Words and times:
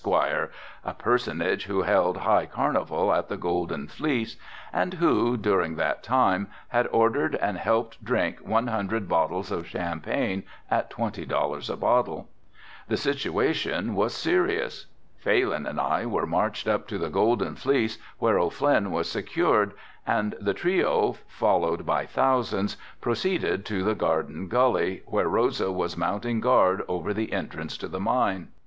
a 0.83 0.95
personage 0.97 1.65
who 1.65 1.83
held 1.83 2.17
high 2.17 2.47
carnival 2.47 3.13
at 3.13 3.29
the 3.29 3.37
Golden 3.37 3.87
Fleece 3.87 4.35
and 4.73 4.95
who, 4.95 5.37
during 5.37 5.75
that 5.75 6.01
time, 6.01 6.47
had 6.69 6.87
ordered 6.87 7.35
and 7.35 7.55
helped 7.59 8.03
drink 8.03 8.39
one 8.39 8.65
hundred 8.65 9.07
bottles 9.07 9.51
of 9.51 9.67
champagne 9.67 10.41
at 10.71 10.89
twenty 10.89 11.23
dollars 11.23 11.69
a 11.69 11.77
bottle. 11.77 12.27
The 12.87 12.97
situation 12.97 13.93
was 13.93 14.15
serious. 14.15 14.87
Phalin 15.23 15.69
and 15.69 15.79
I 15.79 16.07
were 16.07 16.25
marched 16.25 16.67
up 16.67 16.87
to 16.87 16.97
the 16.97 17.11
Golden 17.11 17.55
Fleece 17.55 17.99
where 18.17 18.39
O'Flynn 18.39 18.89
was 18.89 19.07
secured 19.07 19.71
and 20.07 20.33
the 20.41 20.55
trio, 20.55 21.15
followed 21.27 21.85
by 21.85 22.07
thousands, 22.07 22.75
proceeded 23.01 23.65
to 23.67 23.83
the 23.83 23.93
Garden 23.93 24.47
Gully 24.47 25.03
where 25.05 25.29
Rosa 25.29 25.71
was 25.71 25.95
mounting 25.95 26.39
guard 26.41 26.81
over 26.87 27.13
the 27.13 27.31
entrance 27.31 27.77
to 27.77 27.87
the 27.87 27.99
mine. 27.99 28.47